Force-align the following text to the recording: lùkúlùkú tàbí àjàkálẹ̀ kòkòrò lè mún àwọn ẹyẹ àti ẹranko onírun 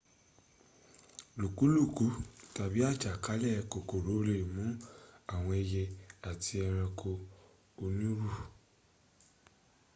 lùkúlùkú 1.39 2.05
tàbí 2.55 2.79
àjàkálẹ̀ 2.89 3.65
kòkòrò 3.71 4.13
lè 4.27 4.35
mún 4.53 4.71
àwọn 5.33 5.53
ẹyẹ 5.61 5.83
àti 6.29 6.53
ẹranko 6.65 7.11
onírun 7.83 8.35